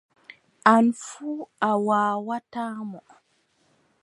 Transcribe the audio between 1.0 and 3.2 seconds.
fuu a waawataa mo.